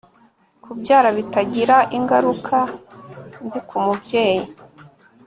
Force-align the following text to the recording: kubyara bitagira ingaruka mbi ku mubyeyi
kubyara 0.63 1.09
bitagira 1.17 1.77
ingaruka 1.97 2.57
mbi 3.45 3.59
ku 3.67 3.75
mubyeyi 3.85 4.45